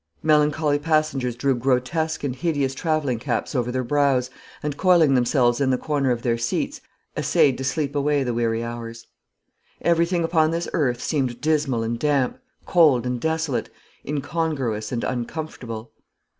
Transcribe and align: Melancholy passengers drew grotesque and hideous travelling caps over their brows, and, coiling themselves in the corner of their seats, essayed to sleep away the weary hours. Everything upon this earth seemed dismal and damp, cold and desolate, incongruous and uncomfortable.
Melancholy 0.23 0.79
passengers 0.79 1.35
drew 1.35 1.53
grotesque 1.53 2.23
and 2.23 2.35
hideous 2.35 2.73
travelling 2.73 3.19
caps 3.19 3.53
over 3.53 3.71
their 3.71 3.83
brows, 3.83 4.31
and, 4.63 4.75
coiling 4.75 5.13
themselves 5.13 5.61
in 5.61 5.69
the 5.69 5.77
corner 5.77 6.09
of 6.09 6.23
their 6.23 6.39
seats, 6.39 6.81
essayed 7.15 7.55
to 7.59 7.63
sleep 7.63 7.95
away 7.95 8.23
the 8.23 8.33
weary 8.33 8.63
hours. 8.63 9.05
Everything 9.79 10.23
upon 10.23 10.49
this 10.49 10.67
earth 10.73 11.03
seemed 11.03 11.39
dismal 11.39 11.83
and 11.83 11.99
damp, 11.99 12.39
cold 12.65 13.05
and 13.05 13.21
desolate, 13.21 13.69
incongruous 14.03 14.91
and 14.91 15.03
uncomfortable. 15.03 15.91